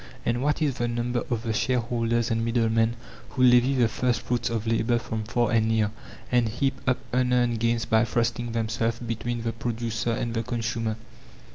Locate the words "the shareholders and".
1.43-2.43